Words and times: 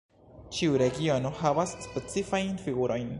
Ĉiu 0.59 0.79
regiono 0.83 1.33
havas 1.41 1.75
specifajn 1.87 2.53
figurojn. 2.67 3.09